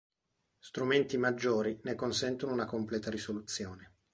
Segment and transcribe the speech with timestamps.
[0.57, 3.97] Strumenti maggiori ne consentono una completa risoluzione.